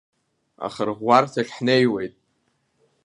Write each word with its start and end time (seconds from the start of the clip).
Ахырӷәӷәарҭахь 0.65 1.51
ҳнеиуеит. 1.57 2.13